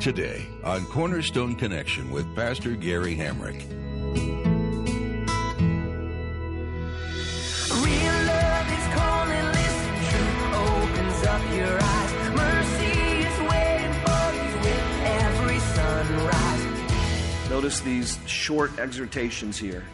[0.00, 3.60] Today on Cornerstone Connection with Pastor Gary Hamrick.
[7.82, 12.12] Real love is calling, listen, truth opens up your eyes.
[12.36, 17.50] Mercy is waiting for you with every sunrise.
[17.50, 19.84] Notice these short exhortations here.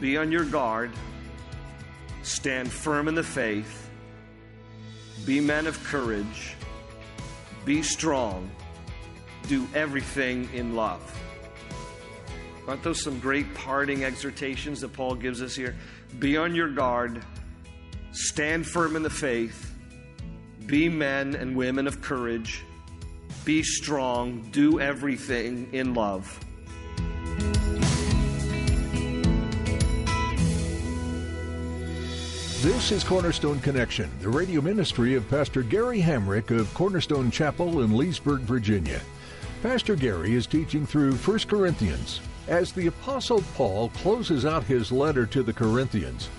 [0.00, 0.90] Be on your guard,
[2.22, 3.90] stand firm in the faith,
[5.26, 6.56] be men of courage,
[7.66, 8.50] be strong,
[9.50, 11.02] do everything in love.
[12.68, 15.74] Aren't those some great parting exhortations that Paul gives us here?
[16.20, 17.20] Be on your guard,
[18.12, 19.74] stand firm in the faith,
[20.66, 22.62] be men and women of courage,
[23.44, 26.38] be strong, do everything in love.
[32.62, 37.96] This is Cornerstone Connection, the radio ministry of Pastor Gary Hamrick of Cornerstone Chapel in
[37.96, 39.00] Leesburg, Virginia.
[39.62, 42.22] Pastor Gary is teaching through 1 Corinthians.
[42.48, 46.30] As the Apostle Paul closes out his letter to the Corinthians,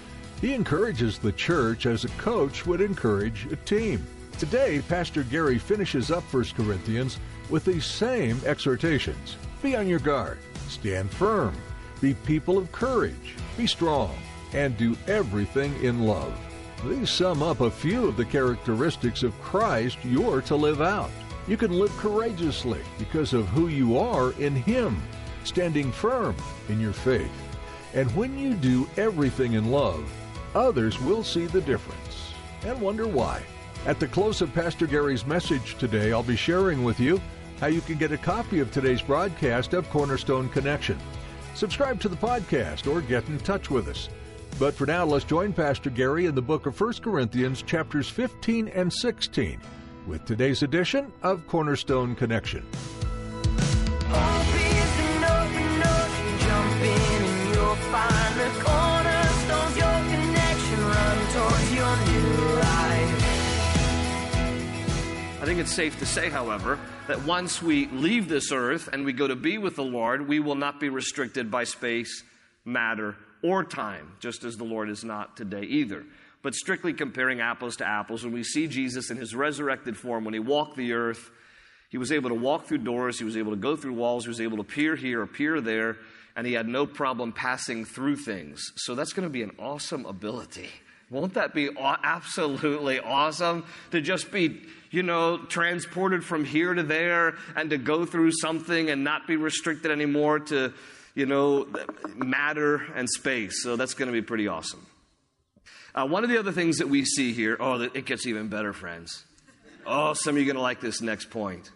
[0.42, 4.04] he encourages the church as a coach would encourage a team.
[4.40, 7.20] Today, Pastor Gary finishes up 1 Corinthians
[7.52, 11.56] with these same exhortations Be on your guard, stand firm,
[12.02, 14.18] be people of courage, be strong,
[14.52, 16.34] and do everything in love.
[16.88, 21.12] These sum up a few of the characteristics of Christ you're to live out.
[21.48, 25.02] You can live courageously because of who you are in Him,
[25.44, 26.36] standing firm
[26.70, 27.32] in your faith.
[27.94, 30.10] And when you do everything in love,
[30.56, 32.34] others will see the difference
[32.66, 33.42] and wonder why.
[33.86, 37.20] At the close of Pastor Gary's message today, I'll be sharing with you
[37.60, 40.98] how you can get a copy of today's broadcast of Cornerstone Connection.
[41.56, 44.10] Subscribe to the podcast or get in touch with us.
[44.60, 48.68] But for now, let's join Pastor Gary in the book of 1 Corinthians, chapters 15
[48.70, 49.60] and 16,
[50.08, 52.66] with today's edition of Cornerstone Connection.
[65.42, 69.12] I think it's safe to say, however, that once we leave this earth and we
[69.12, 72.24] go to be with the Lord, we will not be restricted by space,
[72.64, 76.06] matter, or time, just as the Lord is not today either.
[76.44, 80.34] But strictly comparing apples to apples, when we see Jesus in his resurrected form, when
[80.34, 81.30] he walked the earth,
[81.90, 84.30] he was able to walk through doors, he was able to go through walls, he
[84.30, 85.98] was able to appear here, appear there,
[86.36, 88.72] and he had no problem passing through things.
[88.78, 90.70] So that's going to be an awesome ability.
[91.10, 97.36] Won't that be absolutely awesome to just be, you know, transported from here to there
[97.58, 100.74] and to go through something and not be restricted anymore to,
[101.14, 101.68] you know,
[102.16, 103.62] matter and space?
[103.62, 104.88] So that's going to be pretty awesome.
[105.94, 108.72] Uh, one of the other things that we see here, oh, it gets even better,
[108.74, 109.26] friends.
[109.86, 111.70] Oh, some of you are going to like this next point.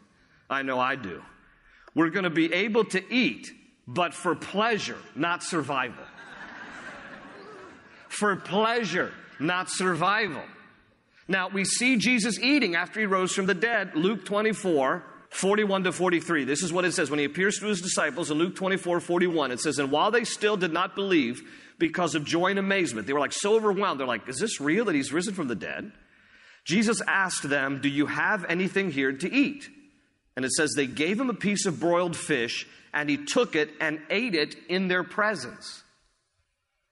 [0.50, 1.22] I know I do.
[1.94, 3.52] We're going to be able to eat,
[3.88, 6.04] but for pleasure, not survival.
[8.08, 10.44] for pleasure, not survival.
[11.28, 15.04] Now, we see Jesus eating after he rose from the dead, Luke 24.
[15.30, 16.46] 41 to 43.
[16.46, 19.52] This is what it says when he appears to his disciples in Luke 24 41.
[19.52, 21.42] It says, And while they still did not believe
[21.78, 24.00] because of joy and amazement, they were like so overwhelmed.
[24.00, 25.92] They're like, Is this real that he's risen from the dead?
[26.66, 29.70] Jesus asked them, Do you have anything here to eat?
[30.36, 33.70] And it says, They gave him a piece of broiled fish, and he took it
[33.80, 35.84] and ate it in their presence.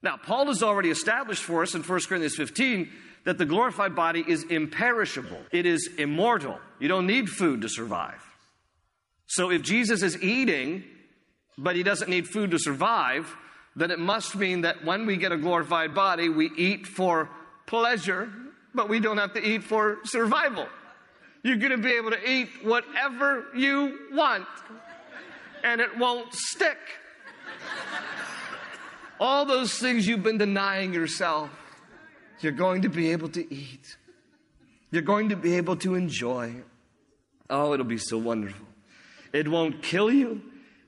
[0.02, 2.90] Now, Paul has already established for us in 1 Corinthians 15
[3.24, 6.60] that the glorified body is imperishable, it is immortal.
[6.80, 8.22] You don't need food to survive.
[9.28, 10.84] So if Jesus is eating,
[11.58, 13.34] but he doesn't need food to survive,
[13.76, 17.30] then it must mean that when we get a glorified body, we eat for
[17.66, 18.32] pleasure,
[18.74, 20.68] but we don't have to eat for survival.
[21.42, 24.48] You're going to be able to eat whatever you want,
[25.64, 26.78] and it won't stick.
[29.20, 31.50] All those things you've been denying yourself,
[32.42, 33.98] you're going to be able to eat.
[34.92, 36.54] You're going to be able to enjoy.
[37.50, 38.68] Oh, it'll be so wonderful.
[39.34, 40.42] It won't kill you.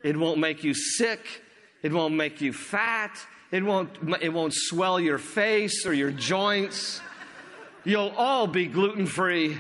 [0.04, 1.42] It won't make you sick.
[1.86, 3.16] It won't make you fat.
[3.52, 7.00] It won't, it won't swell your face or your joints.
[7.84, 9.60] You'll all be gluten free.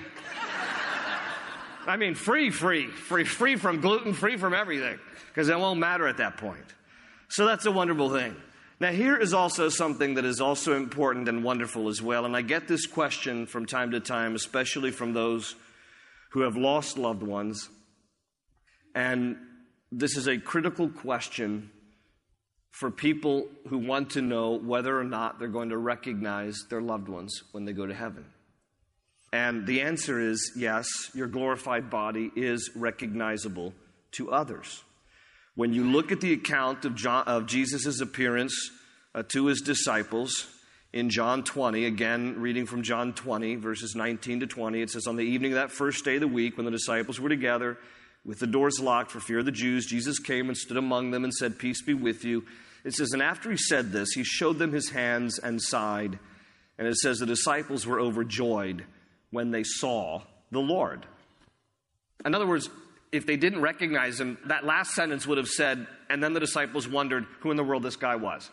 [1.86, 6.07] I mean, free, free, free, free from gluten, free from everything, because it won't matter
[6.07, 6.66] at that point.
[7.30, 8.36] So that's a wonderful thing.
[8.80, 12.25] Now, here is also something that is also important and wonderful as well.
[12.25, 15.54] And I get this question from time to time, especially from those
[16.31, 17.69] who have lost loved ones.
[18.95, 19.38] And
[19.92, 21.69] this is a critical question
[22.75, 27.07] for people who want to know whether or not they're going to recognize their loved
[27.07, 28.25] ones when they go to heaven.
[29.31, 33.74] And the answer is yes, your glorified body is recognizable
[34.12, 34.83] to others.
[35.56, 38.54] When you look at the account of, of Jesus' appearance
[39.13, 40.45] uh, to his disciples
[40.92, 45.16] in John 20, again, reading from John 20, verses 19 to 20, it says, On
[45.16, 47.77] the evening of that first day of the week, when the disciples were together,
[48.25, 51.24] with the doors locked for fear of the Jews, Jesus came and stood among them
[51.24, 52.44] and said, Peace be with you.
[52.86, 56.18] It says, And after he said this, he showed them his hands and side.
[56.78, 58.86] And it says, The disciples were overjoyed
[59.32, 60.22] when they saw
[60.52, 61.06] the Lord.
[62.24, 62.70] In other words,
[63.12, 66.88] if they didn't recognize him, that last sentence would have said, and then the disciples
[66.88, 68.50] wondered who in the world this guy was.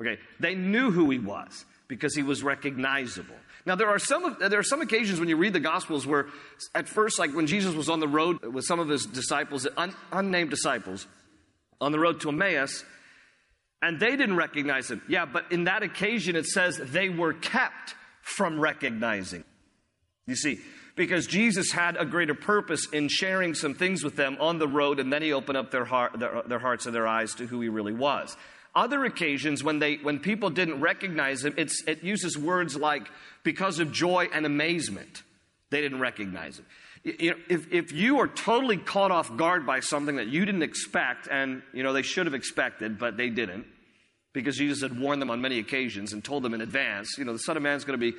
[0.00, 3.36] Okay, they knew who he was because he was recognizable.
[3.64, 6.26] Now there are some there are some occasions when you read the Gospels where,
[6.74, 9.94] at first, like when Jesus was on the road with some of his disciples, un,
[10.10, 11.06] unnamed disciples,
[11.80, 12.84] on the road to Emmaus,
[13.82, 15.02] and they didn't recognize him.
[15.08, 19.44] Yeah, but in that occasion it says they were kept from recognizing.
[20.26, 20.60] You see,
[20.94, 25.00] because Jesus had a greater purpose in sharing some things with them on the road,
[25.00, 27.60] and then he opened up their, heart, their, their hearts and their eyes to who
[27.60, 28.36] he really was.
[28.74, 33.06] Other occasions, when, they, when people didn't recognize him, it uses words like
[33.42, 35.22] because of joy and amazement.
[35.70, 36.66] They didn't recognize him.
[37.04, 40.62] You know, if, if you are totally caught off guard by something that you didn't
[40.62, 43.66] expect, and you know they should have expected, but they didn't,
[44.32, 47.32] because Jesus had warned them on many occasions and told them in advance, you know,
[47.32, 48.16] the Son of Man is going to be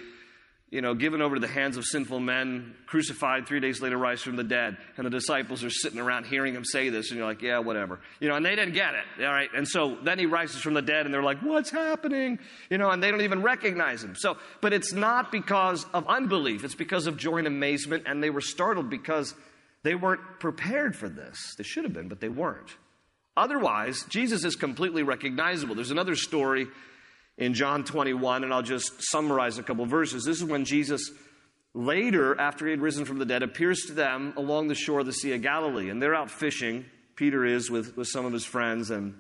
[0.74, 4.24] you know, given over to the hands of sinful men, crucified, three days later rise
[4.24, 4.76] from the dead.
[4.98, 8.00] And the disciples are sitting around hearing him say this, and you're like, yeah, whatever.
[8.20, 9.24] You know, and they didn't get it.
[9.24, 9.50] All right.
[9.56, 12.40] And so then he rises from the dead, and they're like, what's happening?
[12.72, 14.16] You know, and they don't even recognize him.
[14.16, 18.32] So, but it's not because of unbelief, it's because of joy and amazement, and they
[18.32, 19.36] were startled because
[19.84, 21.54] they weren't prepared for this.
[21.56, 22.72] They should have been, but they weren't.
[23.38, 25.76] Otherwise, Jesus is completely recognizable.
[25.76, 26.66] There's another story
[27.38, 30.24] in John 21, and I'll just summarize a couple verses.
[30.24, 31.12] This is when Jesus,
[31.74, 35.06] later, after he had risen from the dead, appears to them along the shore of
[35.06, 35.90] the Sea of Galilee.
[35.90, 36.86] And they're out fishing.
[37.16, 38.92] Peter is with, with some of his friends.
[38.92, 39.16] And,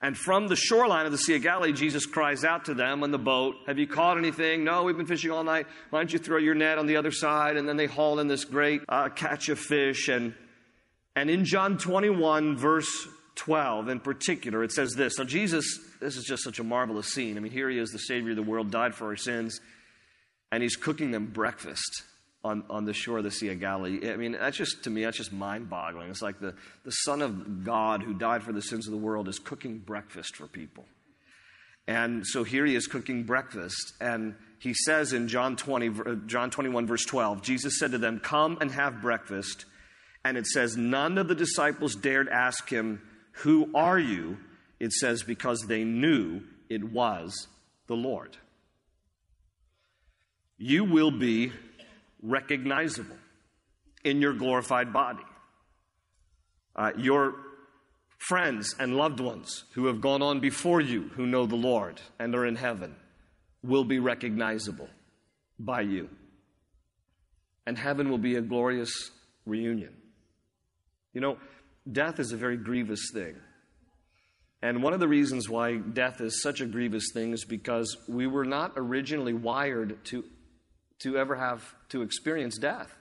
[0.00, 3.10] and from the shoreline of the Sea of Galilee, Jesus cries out to them on
[3.10, 4.64] the boat, Have you caught anything?
[4.64, 5.66] No, we've been fishing all night.
[5.90, 7.56] Why don't you throw your net on the other side?
[7.56, 10.08] And then they haul in this great uh, catch of fish.
[10.08, 10.34] And,
[11.14, 15.18] and in John 21, verse 12 in particular, it says this.
[15.18, 17.36] Now, Jesus, this is just such a marvelous scene.
[17.36, 19.60] I mean, here he is, the Savior of the world, died for our sins,
[20.52, 22.02] and he's cooking them breakfast
[22.42, 24.10] on, on the shore of the Sea of Galilee.
[24.10, 26.10] I mean, that's just, to me, that's just mind boggling.
[26.10, 26.54] It's like the,
[26.84, 30.36] the Son of God who died for the sins of the world is cooking breakfast
[30.36, 30.84] for people.
[31.86, 36.50] And so here he is cooking breakfast, and he says in John, 20, uh, John
[36.50, 39.64] 21, verse 12, Jesus said to them, Come and have breakfast.
[40.22, 43.00] And it says, None of the disciples dared ask him,
[43.40, 44.38] who are you?
[44.78, 47.48] It says, because they knew it was
[47.86, 48.36] the Lord.
[50.56, 51.52] You will be
[52.22, 53.16] recognizable
[54.04, 55.24] in your glorified body.
[56.76, 57.34] Uh, your
[58.18, 62.34] friends and loved ones who have gone on before you, who know the Lord and
[62.34, 62.94] are in heaven,
[63.62, 64.88] will be recognizable
[65.58, 66.08] by you.
[67.66, 69.10] And heaven will be a glorious
[69.46, 69.94] reunion.
[71.12, 71.38] You know,
[71.90, 73.36] death is a very grievous thing.
[74.62, 78.26] And one of the reasons why death is such a grievous thing is because we
[78.26, 80.24] were not originally wired to,
[81.00, 82.94] to ever have to experience death.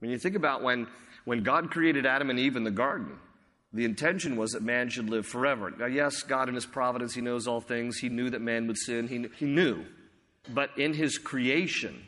[0.00, 0.88] When you think about when,
[1.24, 3.18] when God created Adam and Eve in the garden,
[3.72, 5.70] the intention was that man should live forever.
[5.70, 7.98] Now, yes, God in His providence, He knows all things.
[7.98, 9.06] He knew that man would sin.
[9.06, 9.84] He, he knew.
[10.52, 12.02] But in His creation,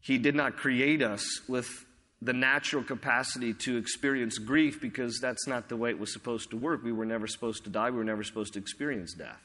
[0.00, 1.83] He did not create us with
[2.24, 6.56] the natural capacity to experience grief because that's not the way it was supposed to
[6.56, 6.82] work.
[6.82, 9.42] We were never supposed to die, we were never supposed to experience death.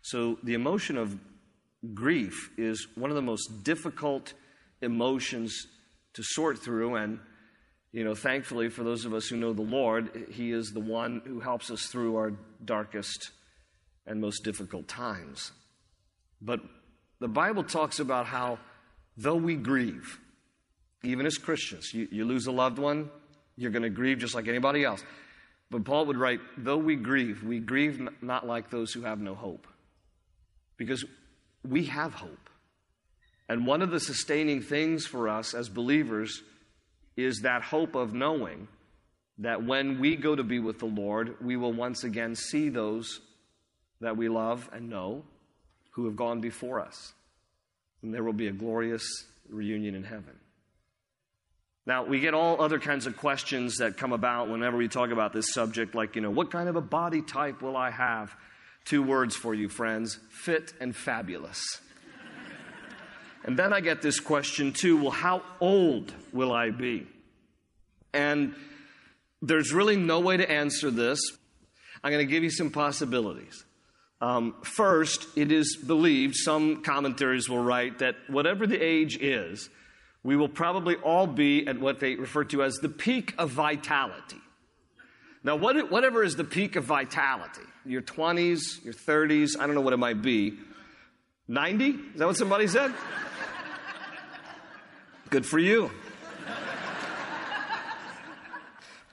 [0.00, 1.18] So the emotion of
[1.92, 4.32] grief is one of the most difficult
[4.80, 5.66] emotions
[6.14, 7.18] to sort through and
[7.92, 11.22] you know thankfully for those of us who know the lord he is the one
[11.24, 12.32] who helps us through our
[12.64, 13.30] darkest
[14.06, 15.50] and most difficult times
[16.40, 16.60] but
[17.20, 18.58] the bible talks about how
[19.16, 20.20] though we grieve
[21.02, 21.92] even as Christians.
[21.92, 23.10] You, you lose a loved one,
[23.56, 25.02] you're going to grieve just like anybody else.
[25.70, 29.34] But Paul would write, though we grieve, we grieve not like those who have no
[29.34, 29.66] hope.
[30.76, 31.04] Because
[31.66, 32.50] we have hope.
[33.48, 36.42] And one of the sustaining things for us as believers
[37.16, 38.68] is that hope of knowing
[39.38, 43.20] that when we go to be with the Lord, we will once again see those
[44.00, 45.24] that we love and know
[45.92, 47.12] who have gone before us.
[48.02, 49.04] And there will be a glorious
[49.48, 50.38] reunion in heaven.
[51.84, 55.32] Now, we get all other kinds of questions that come about whenever we talk about
[55.32, 58.34] this subject, like, you know, what kind of a body type will I have?
[58.84, 61.80] Two words for you, friends fit and fabulous.
[63.44, 67.06] and then I get this question too well, how old will I be?
[68.12, 68.54] And
[69.40, 71.20] there's really no way to answer this.
[72.04, 73.64] I'm going to give you some possibilities.
[74.20, 79.68] Um, first, it is believed, some commentaries will write, that whatever the age is,
[80.24, 84.40] we will probably all be at what they refer to as the peak of vitality.
[85.44, 89.80] Now, what, whatever is the peak of vitality, your 20s, your 30s, I don't know
[89.80, 90.58] what it might be.
[91.48, 91.86] 90?
[91.86, 92.92] Is that what somebody said?
[95.30, 95.90] Good for you.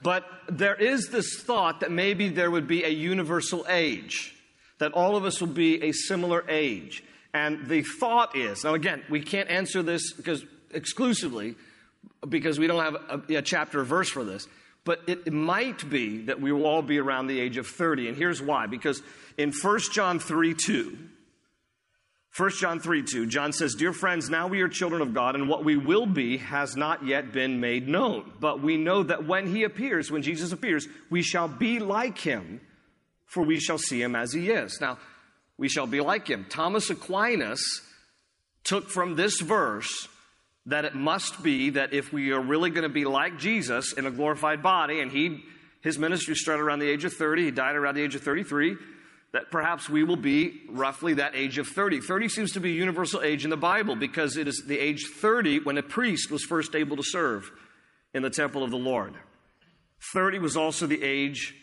[0.02, 4.34] But there is this thought that maybe there would be a universal age,
[4.78, 7.02] that all of us will be a similar age.
[7.34, 11.56] And the thought is, now again, we can't answer this because exclusively
[12.28, 14.46] because we don't have a, a chapter or verse for this,
[14.84, 18.08] but it, might be that we will all be around the age of 30.
[18.08, 18.66] And here's why.
[18.66, 19.02] Because
[19.36, 20.98] in 1 John 3 2,
[22.36, 25.48] 1 John 3 2, John says, Dear friends, now we are children of God, and
[25.48, 28.32] what we will be has not yet been made known.
[28.40, 32.60] But we know that when he appears, when Jesus appears, we shall be like him,
[33.26, 34.80] for we shall see him as he is.
[34.80, 34.98] Now,
[35.58, 36.46] we shall be like him.
[36.48, 37.60] Thomas Aquinas
[38.64, 40.08] took from this verse
[40.70, 44.06] that it must be that if we are really going to be like Jesus in
[44.06, 45.44] a glorified body, and he,
[45.82, 48.76] his ministry started around the age of 30, he died around the age of 33
[49.32, 52.00] that perhaps we will be roughly that age of 30.
[52.00, 55.06] 30 seems to be a universal age in the Bible because it is the age
[55.06, 57.50] 30 when a priest was first able to serve
[58.12, 59.14] in the temple of the Lord.
[60.12, 61.54] 30 was also the age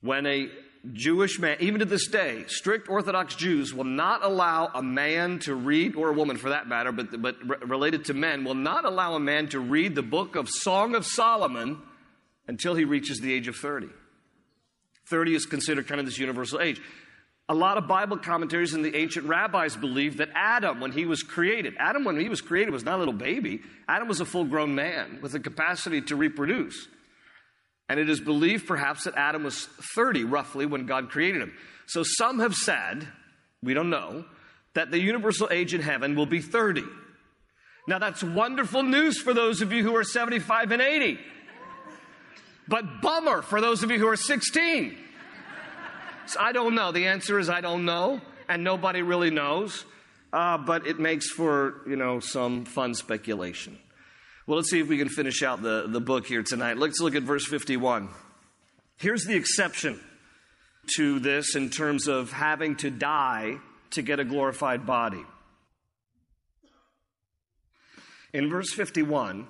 [0.00, 0.48] when a
[0.92, 5.54] Jewish man, even to this day, strict Orthodox Jews will not allow a man to
[5.54, 7.36] read, or a woman for that matter, but, but
[7.68, 11.06] related to men, will not allow a man to read the book of Song of
[11.06, 11.80] Solomon
[12.48, 13.88] until he reaches the age of 30.
[15.06, 16.80] 30 is considered kind of this universal age.
[17.48, 21.22] A lot of Bible commentaries and the ancient rabbis believe that Adam, when he was
[21.22, 23.60] created, Adam, when he was created, was not a little baby.
[23.88, 26.88] Adam was a full grown man with the capacity to reproduce.
[27.92, 31.52] And it is believed perhaps that Adam was 30 roughly when God created him.
[31.84, 33.06] So some have said,
[33.62, 34.24] we don't know,
[34.72, 36.84] that the universal age in heaven will be 30.
[37.86, 41.18] Now that's wonderful news for those of you who are 75 and 80.
[42.66, 44.96] But bummer for those of you who are 16.
[46.28, 46.92] So I don't know.
[46.92, 49.84] The answer is I don't know, and nobody really knows.
[50.32, 53.76] Uh, but it makes for, you know, some fun speculation.
[54.46, 56.76] Well, let's see if we can finish out the, the book here tonight.
[56.76, 58.08] Let's look at verse 51.
[58.96, 60.00] Here's the exception
[60.96, 63.58] to this in terms of having to die
[63.90, 65.24] to get a glorified body.
[68.32, 69.46] In verse 51,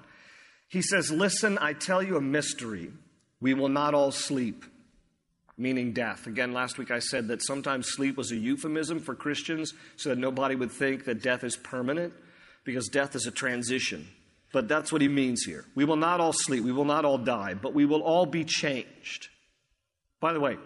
[0.69, 2.91] he says, Listen, I tell you a mystery.
[3.41, 4.65] We will not all sleep
[5.57, 6.27] meaning death.
[6.27, 10.19] Again, last week I said that sometimes sleep was a euphemism for Christians so that
[10.19, 12.13] nobody would think that death is permanent
[12.65, 14.09] because death is a transition.
[14.53, 15.65] But that's what he means here.
[15.75, 18.45] We will not all sleep, we will not all die, but we will all be
[18.45, 19.29] changed.
[20.21, 20.59] By the way,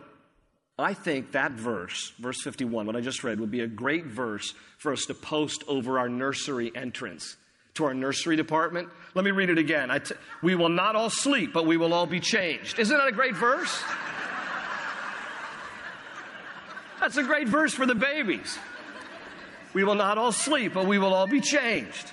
[0.79, 4.53] I think that verse, verse 51, what I just read, would be a great verse
[4.77, 7.37] for us to post over our nursery entrance
[7.75, 8.89] to our nursery department.
[9.15, 9.91] Let me read it again.
[10.43, 12.79] We will not all sleep, but we will all be changed.
[12.79, 13.83] Isn't that a great verse?
[17.01, 18.59] That's a great verse for the babies.
[19.75, 22.13] We will not all sleep, but we will all be changed.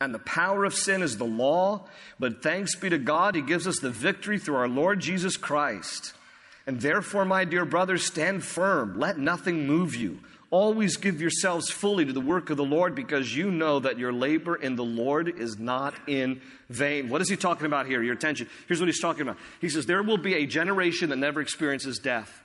[0.00, 1.86] and the power of sin is the law.
[2.18, 6.14] But thanks be to God, He gives us the victory through our Lord Jesus Christ.
[6.66, 8.98] And therefore, my dear brothers, stand firm.
[8.98, 10.20] Let nothing move you.
[10.50, 14.12] Always give yourselves fully to the work of the Lord because you know that your
[14.12, 17.08] labor in the Lord is not in vain.
[17.08, 18.02] What is he talking about here?
[18.02, 18.48] Your attention.
[18.66, 19.36] Here's what he's talking about.
[19.60, 22.42] He says, There will be a generation that never experiences death.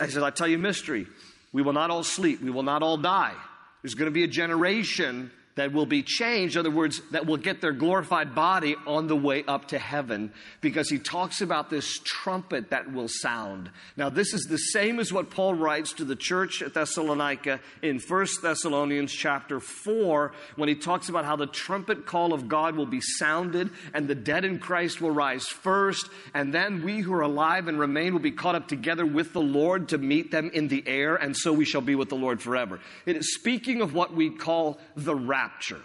[0.00, 1.06] He says, I tell you mystery.
[1.52, 2.42] We will not all sleep.
[2.42, 3.34] We will not all die.
[3.82, 6.56] There's going to be a generation that will be changed.
[6.56, 10.32] In other words, that will get their glorified body on the way up to heaven
[10.60, 13.70] because he talks about this trumpet that will sound.
[13.96, 17.98] Now, this is the same as what Paul writes to the church at Thessalonica in
[17.98, 22.86] 1 Thessalonians chapter 4 when he talks about how the trumpet call of God will
[22.86, 27.20] be sounded and the dead in Christ will rise first, and then we who are
[27.20, 30.68] alive and remain will be caught up together with the Lord to meet them in
[30.68, 32.80] the air, and so we shall be with the Lord forever.
[33.04, 35.80] It is speaking of what we call the rapture rapture.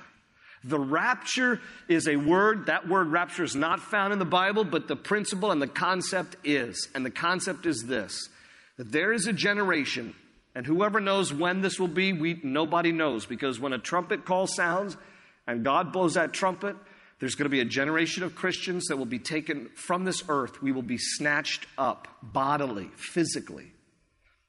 [0.64, 4.88] The rapture is a word, that word rapture is not found in the Bible, but
[4.88, 6.90] the principle and the concept is.
[6.94, 8.30] And the concept is this
[8.78, 10.14] that there is a generation,
[10.54, 14.46] and whoever knows when this will be, we, nobody knows, because when a trumpet call
[14.46, 14.96] sounds
[15.48, 16.76] and God blows that trumpet,
[17.20, 20.62] there's going to be a generation of Christians that will be taken from this earth.
[20.62, 23.72] We will be snatched up bodily, physically.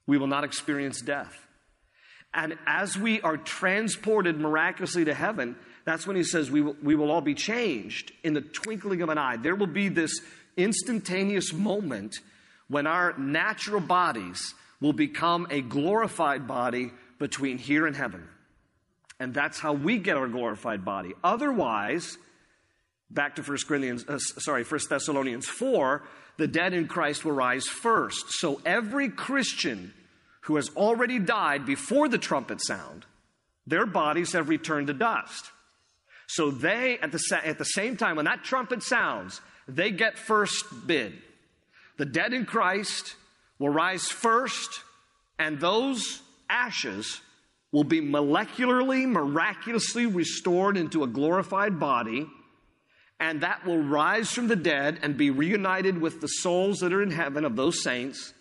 [0.07, 1.48] We will not experience death.
[2.35, 6.94] And as we are transported miraculously to heaven, that's when he says we will, we
[6.94, 9.37] will all be changed in the twinkling of an eye.
[9.37, 10.20] There will be this
[10.56, 12.16] instantaneous moment
[12.68, 18.28] when our natural bodies will become a glorified body between here and heaven.
[19.18, 21.14] And that's how we get our glorified body.
[21.25, 22.18] Otherwise,
[23.11, 26.02] back to 1 Corinthians, uh, sorry, 1 Thessalonians 4,
[26.37, 28.26] the dead in Christ will rise first.
[28.35, 29.92] So every Christian
[30.49, 33.05] who has already died before the trumpet sound,
[33.67, 35.50] their bodies have returned to dust.
[36.26, 40.64] So they, at the, at the same time, when that trumpet sounds, they get first
[40.87, 41.12] bid.
[41.99, 43.14] The dead in Christ
[43.59, 44.71] will rise first,
[45.38, 47.21] and those ashes
[47.71, 52.26] will be molecularly, miraculously restored into a glorified body,
[53.21, 57.02] and that will rise from the dead and be reunited with the souls that are
[57.02, 58.33] in heaven of those saints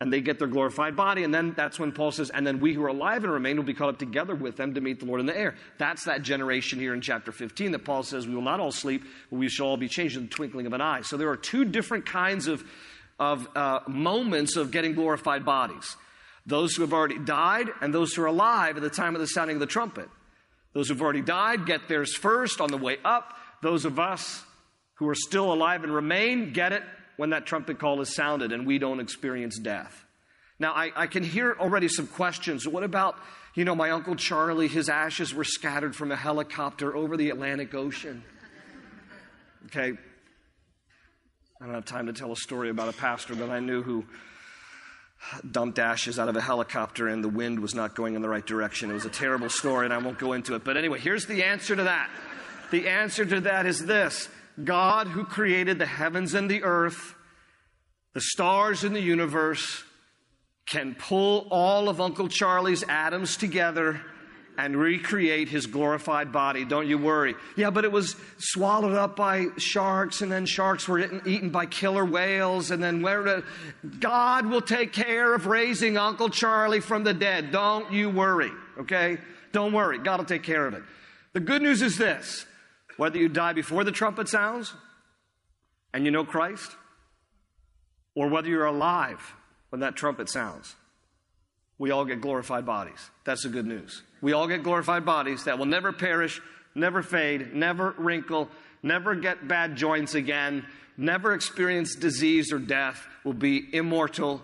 [0.00, 1.24] and they get their glorified body.
[1.24, 3.64] And then that's when Paul says, and then we who are alive and remain will
[3.64, 5.54] be caught up together with them to meet the Lord in the air.
[5.78, 9.04] That's that generation here in chapter 15 that Paul says, we will not all sleep,
[9.30, 11.00] but we shall all be changed in the twinkling of an eye.
[11.00, 12.62] So there are two different kinds of,
[13.18, 15.96] of uh, moments of getting glorified bodies
[16.48, 19.26] those who have already died and those who are alive at the time of the
[19.26, 20.08] sounding of the trumpet.
[20.74, 23.36] Those who've already died get theirs first on the way up.
[23.62, 24.44] Those of us
[24.94, 26.84] who are still alive and remain get it
[27.16, 30.04] when that trumpet call is sounded and we don't experience death.
[30.58, 32.66] Now, I, I, can hear already some questions.
[32.66, 33.16] What about,
[33.54, 34.68] you know, my Uncle Charlie?
[34.68, 38.24] His ashes were scattered from a helicopter over the Atlantic Ocean.
[39.66, 39.98] Okay.
[41.60, 44.04] I don't have time to tell a story about a pastor that I knew who
[45.50, 48.46] dumped ashes out of a helicopter and the wind was not going in the right
[48.46, 48.90] direction.
[48.90, 50.64] It was a terrible story and I won't go into it.
[50.64, 52.10] But anyway, here's the answer to that.
[52.70, 54.28] The answer to that is this
[54.62, 57.14] God, who created the heavens and the earth,
[58.14, 59.84] the stars in the universe,
[60.66, 64.00] can pull all of Uncle Charlie's atoms together
[64.58, 66.64] and recreate his glorified body.
[66.64, 67.34] Don't you worry.
[67.56, 72.04] Yeah, but it was swallowed up by sharks, and then sharks were eaten, by killer
[72.04, 73.44] whales, and then where to,
[74.00, 77.52] God will take care of raising Uncle Charlie from the dead.
[77.52, 79.18] Don't you worry, okay?
[79.52, 79.98] Don't worry.
[79.98, 80.82] God will take care of it.
[81.34, 82.46] The good news is this
[82.96, 84.74] whether you die before the trumpet sounds
[85.92, 86.76] and you know Christ,
[88.14, 89.34] or whether you're alive
[89.70, 90.74] when that trumpet sounds,
[91.78, 93.10] we all get glorified bodies.
[93.24, 94.02] That's the good news.
[94.22, 96.40] We all get glorified bodies that will never perish,
[96.74, 98.48] never fade, never wrinkle,
[98.82, 100.64] never get bad joints again,
[100.96, 104.40] never experience disease or death, will be immortal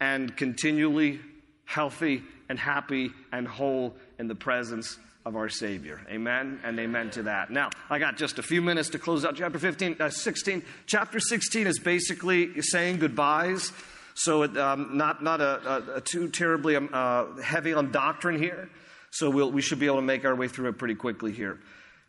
[0.00, 1.20] and continually
[1.64, 6.00] healthy and happy and whole in the presence of our Savior.
[6.10, 7.50] Amen and amen to that.
[7.50, 10.62] Now, I got just a few minutes to close out chapter 15, uh, 16.
[10.86, 13.72] Chapter 16 is basically saying goodbyes.
[14.14, 18.38] So, it, um, not, not a, a, a too terribly um, uh, heavy on doctrine
[18.38, 18.68] here.
[19.10, 21.60] So, we'll, we should be able to make our way through it pretty quickly here.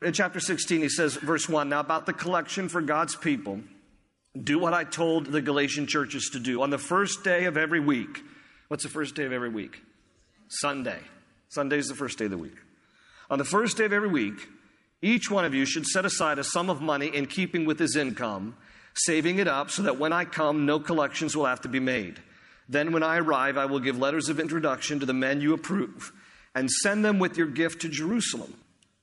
[0.02, 3.62] In chapter 16, he says, verse 1 Now, about the collection for God's people,
[4.42, 6.62] do what I told the Galatian churches to do.
[6.62, 8.22] On the first day of every week,
[8.68, 9.82] what's the first day of every week?
[10.48, 11.00] Sunday.
[11.50, 12.56] Sunday is the first day of the week.
[13.30, 14.48] On the first day of every week,
[15.02, 17.96] each one of you should set aside a sum of money in keeping with his
[17.96, 18.56] income,
[18.94, 22.22] saving it up so that when I come, no collections will have to be made.
[22.70, 26.14] Then, when I arrive, I will give letters of introduction to the men you approve
[26.56, 28.54] and send them with your gift to Jerusalem.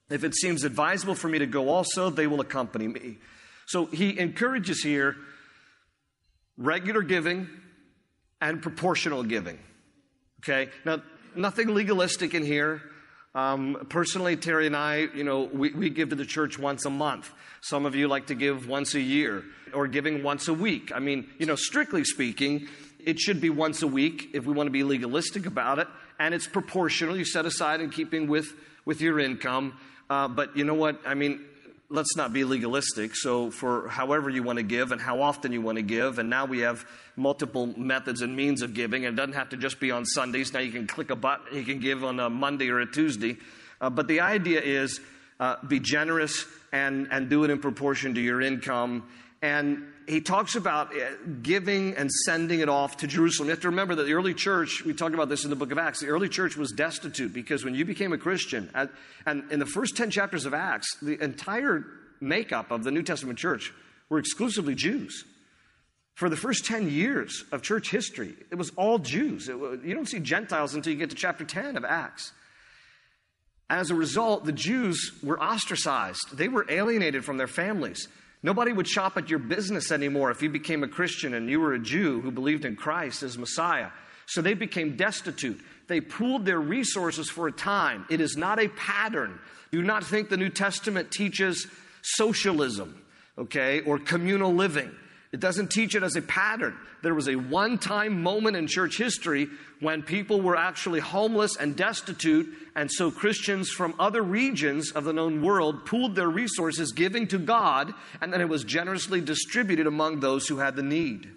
[0.09, 3.19] If it seems advisable for me to go also, they will accompany me.
[3.67, 5.17] So he encourages here
[6.57, 7.49] regular giving
[8.41, 9.59] and proportional giving.
[10.41, 10.71] Okay?
[10.85, 11.03] Now,
[11.37, 12.83] nothing legalistic in here.
[13.35, 16.91] Um, personally, Terry and I, you know, we, we give to the church once a
[16.91, 17.31] month.
[17.61, 20.91] Some of you like to give once a year or giving once a week.
[20.95, 22.67] I mean, you know, strictly speaking,
[23.05, 25.87] it should be once a week if we want to be legalistic about it,
[26.19, 27.17] and it's proportional.
[27.17, 28.53] You set aside in keeping with,
[28.85, 29.79] with your income.
[30.09, 31.01] Uh, but you know what?
[31.07, 31.41] I mean,
[31.91, 33.17] let's not be legalistic.
[33.17, 36.31] So, for however you want to give and how often you want to give, and
[36.31, 39.81] now we have multiple methods and means of giving, and it doesn't have to just
[39.81, 40.53] be on Sundays.
[40.53, 43.37] Now you can click a button, you can give on a Monday or a Tuesday.
[43.81, 45.01] Uh, but the idea is
[45.41, 49.09] uh, be generous and, and do it in proportion to your income.
[49.43, 53.47] And he talks about uh, giving and sending it off to Jerusalem.
[53.49, 55.71] You have to remember that the early church, we talk about this in the book
[55.71, 58.71] of Acts, the early church was destitute because when you became a Christian,
[59.25, 61.85] and in the first 10 chapters of Acts, the entire
[62.21, 63.73] makeup of the New Testament church
[64.09, 65.25] were exclusively Jews.
[66.15, 69.49] For the first 10 years of church history, it was all Jews.
[69.49, 72.33] It, you don't see Gentiles until you get to chapter 10 of Acts.
[73.71, 76.37] As a result, the Jews were ostracized.
[76.37, 78.09] They were alienated from their families.
[78.43, 81.75] Nobody would shop at your business anymore if you became a Christian and you were
[81.75, 83.89] a Jew who believed in Christ as Messiah.
[84.27, 85.61] So they became destitute.
[85.89, 88.07] They pooled their resources for a time.
[88.09, 89.39] It is not a pattern.
[89.73, 91.67] Do not think the New Testament teaches
[92.03, 93.03] socialism,
[93.37, 94.91] okay, or communal living.
[95.33, 96.77] It doesn't teach it as a pattern.
[97.03, 101.77] There was a one time moment in church history when people were actually homeless and
[101.77, 107.29] destitute, and so Christians from other regions of the known world pooled their resources, giving
[107.29, 111.31] to God, and then it was generously distributed among those who had the need.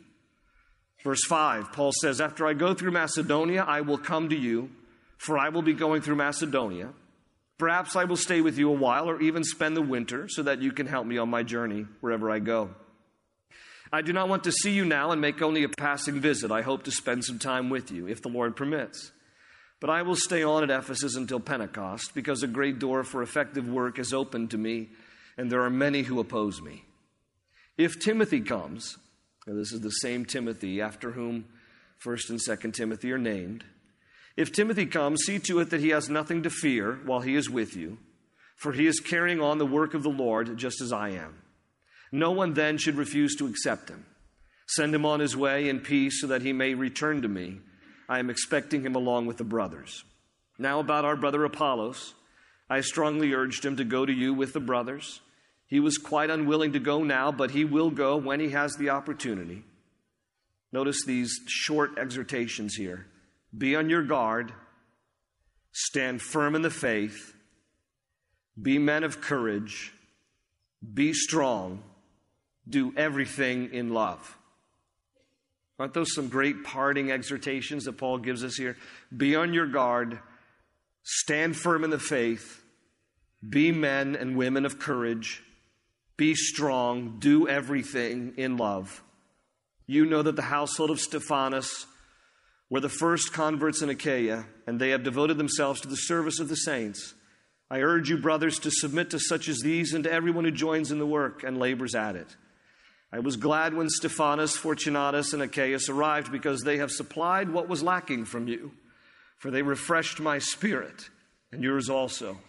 [1.03, 4.71] Verse 5, Paul says, After I go through Macedonia, I will come to you,
[5.17, 6.89] for I will be going through Macedonia.
[7.59, 10.61] Perhaps I will stay with you a while or even spend the winter so that
[10.61, 12.71] you can help me on my journey wherever I go.
[13.93, 16.51] I do not want to see you now and make only a passing visit.
[16.51, 19.11] I hope to spend some time with you, if the Lord permits.
[19.79, 23.67] But I will stay on at Ephesus until Pentecost, because a great door for effective
[23.67, 24.89] work is open to me,
[25.37, 26.85] and there are many who oppose me.
[27.77, 28.97] If Timothy comes,
[29.45, 31.45] and this is the same Timothy after whom
[32.03, 33.63] 1st and 2nd Timothy are named,
[34.35, 37.47] if Timothy comes, see to it that he has nothing to fear while he is
[37.47, 37.99] with you,
[38.55, 41.42] for he is carrying on the work of the Lord just as I am.
[42.13, 44.05] No one then should refuse to accept him.
[44.67, 47.57] Send him on his way in peace so that he may return to me.
[48.07, 50.03] I am expecting him along with the brothers.
[50.59, 52.13] Now, about our brother Apollos,
[52.69, 55.21] I strongly urged him to go to you with the brothers.
[55.65, 58.91] He was quite unwilling to go now, but he will go when he has the
[58.91, 59.63] opportunity.
[60.71, 63.07] Notice these short exhortations here
[63.57, 64.53] Be on your guard,
[65.71, 67.33] stand firm in the faith,
[68.61, 69.93] be men of courage,
[70.93, 71.81] be strong
[72.67, 74.37] do everything in love.
[75.79, 78.77] Aren't those some great parting exhortations that Paul gives us here?
[79.15, 80.19] Be on your guard,
[81.03, 82.63] stand firm in the faith,
[83.47, 85.43] be men and women of courage,
[86.15, 89.03] be strong, do everything in love.
[89.87, 91.85] You know that the household of Stephanas
[92.69, 96.49] were the first converts in Achaia, and they have devoted themselves to the service of
[96.49, 97.13] the saints.
[97.69, 100.91] I urge you, brothers, to submit to such as these and to everyone who joins
[100.91, 102.27] in the work and labors at it.
[103.13, 107.83] I was glad when Stephanas, Fortunatus, and Achaicus arrived because they have supplied what was
[107.83, 108.71] lacking from you,
[109.37, 111.09] for they refreshed my spirit,
[111.51, 112.39] and yours also.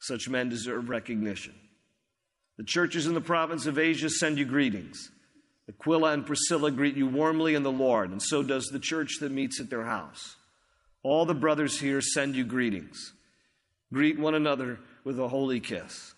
[0.00, 1.54] Such men deserve recognition.
[2.58, 5.12] The churches in the province of Asia send you greetings.
[5.68, 9.30] Aquila and Priscilla greet you warmly in the Lord, and so does the church that
[9.30, 10.34] meets at their house.
[11.04, 13.12] All the brothers here send you greetings.
[13.92, 16.14] Greet one another with a holy kiss.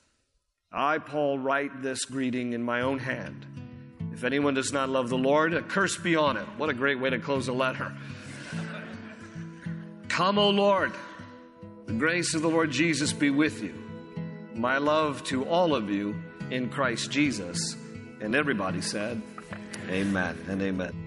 [0.72, 3.44] I, Paul, write this greeting in my own hand.
[4.14, 6.46] If anyone does not love the Lord, a curse be on him.
[6.56, 7.92] What a great way to close a letter.
[10.08, 10.92] Come, O Lord.
[11.86, 13.74] The grace of the Lord Jesus be with you.
[14.54, 16.14] My love to all of you
[16.52, 17.76] in Christ Jesus.
[18.20, 19.20] And everybody said,
[19.90, 21.00] Amen and amen.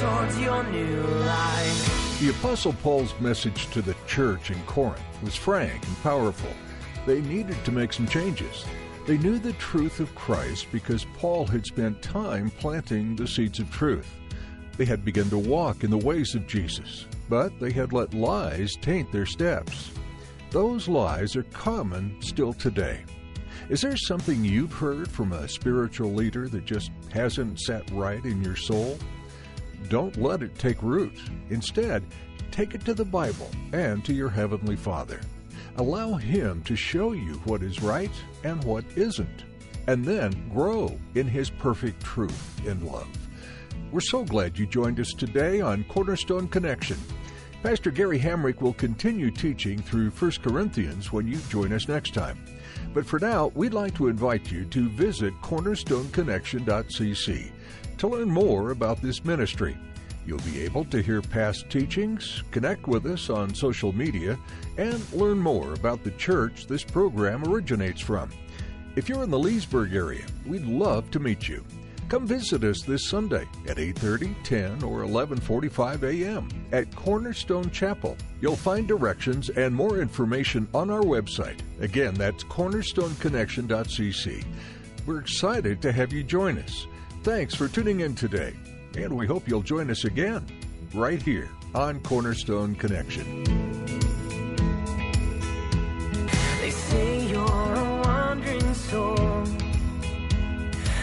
[0.00, 1.87] Towards your new life.
[2.20, 6.50] The Apostle Paul's message to the church in Corinth was frank and powerful.
[7.06, 8.64] They needed to make some changes.
[9.06, 13.70] They knew the truth of Christ because Paul had spent time planting the seeds of
[13.70, 14.12] truth.
[14.76, 18.74] They had begun to walk in the ways of Jesus, but they had let lies
[18.74, 19.92] taint their steps.
[20.50, 23.04] Those lies are common still today.
[23.68, 28.42] Is there something you've heard from a spiritual leader that just hasn't sat right in
[28.42, 28.98] your soul?
[29.88, 31.18] Don't let it take root.
[31.50, 32.04] Instead,
[32.50, 35.20] take it to the Bible and to your Heavenly Father.
[35.76, 38.10] Allow Him to show you what is right
[38.44, 39.44] and what isn't,
[39.86, 43.08] and then grow in His perfect truth in love.
[43.90, 46.98] We're so glad you joined us today on Cornerstone Connection.
[47.62, 52.38] Pastor Gary Hamrick will continue teaching through 1 Corinthians when you join us next time.
[52.94, 57.50] But for now, we'd like to invite you to visit cornerstoneconnection.cc
[57.98, 59.76] to learn more about this ministry.
[60.26, 64.38] You'll be able to hear past teachings, connect with us on social media,
[64.76, 68.30] and learn more about the church this program originates from.
[68.94, 71.64] If you're in the Leesburg area, we'd love to meet you.
[72.08, 76.48] Come visit us this Sunday at 8:30, 10, or 11:45 a.m.
[76.72, 78.16] at Cornerstone Chapel.
[78.40, 81.60] You'll find directions and more information on our website.
[81.80, 84.44] Again, that's cornerstoneconnection.cc.
[85.04, 86.86] We're excited to have you join us.
[87.22, 88.54] Thanks for tuning in today,
[88.96, 90.46] and we hope you'll join us again
[90.94, 93.44] right here on Cornerstone Connection.
[96.60, 99.44] They say you're a wandering soul,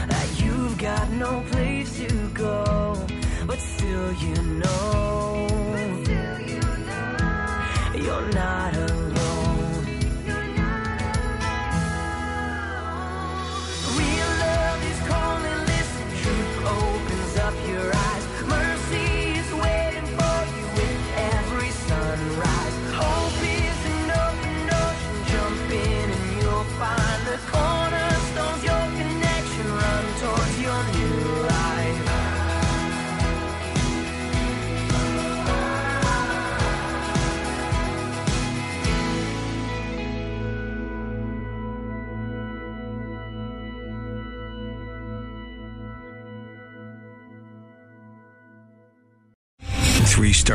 [0.08, 3.06] that you've got no place to go,
[3.46, 5.48] but still you know,
[7.96, 9.15] you're not alone.